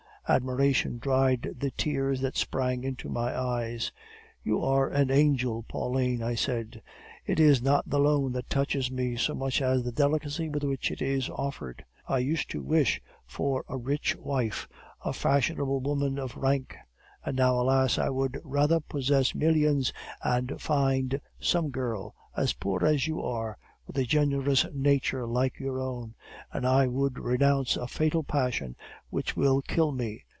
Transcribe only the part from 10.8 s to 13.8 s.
it is offered. I used to wish for a